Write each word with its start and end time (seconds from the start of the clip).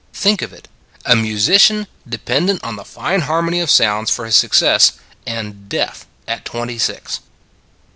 Think 0.15 0.41
of 0.41 0.51
it! 0.51 0.67
A 1.05 1.15
musician, 1.15 1.85
dependent 2.09 2.63
on 2.63 2.75
the 2.75 2.83
fine 2.83 3.21
har 3.21 3.43
mony 3.43 3.59
of 3.59 3.69
sounds 3.69 4.09
for 4.09 4.25
his 4.25 4.35
success 4.35 4.93
and 5.27 5.69
deaf 5.69 6.07
at 6.27 6.43
twenty 6.43 6.79
six. 6.79 7.19